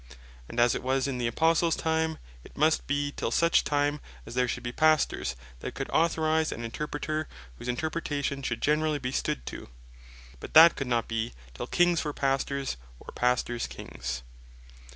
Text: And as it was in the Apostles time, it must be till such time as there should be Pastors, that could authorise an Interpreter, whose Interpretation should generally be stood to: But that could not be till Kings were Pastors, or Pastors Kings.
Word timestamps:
And 0.49 0.59
as 0.59 0.73
it 0.73 0.81
was 0.81 1.07
in 1.07 1.19
the 1.19 1.27
Apostles 1.27 1.75
time, 1.75 2.17
it 2.43 2.57
must 2.57 2.87
be 2.87 3.13
till 3.15 3.29
such 3.29 3.63
time 3.63 4.01
as 4.25 4.33
there 4.33 4.47
should 4.47 4.63
be 4.63 4.71
Pastors, 4.71 5.35
that 5.59 5.75
could 5.75 5.91
authorise 5.91 6.51
an 6.51 6.63
Interpreter, 6.63 7.27
whose 7.59 7.67
Interpretation 7.67 8.41
should 8.41 8.63
generally 8.63 8.97
be 8.97 9.11
stood 9.11 9.45
to: 9.45 9.69
But 10.39 10.55
that 10.55 10.75
could 10.75 10.87
not 10.87 11.07
be 11.07 11.33
till 11.53 11.67
Kings 11.67 12.03
were 12.03 12.13
Pastors, 12.13 12.77
or 12.99 13.11
Pastors 13.13 13.67
Kings. 13.67 14.23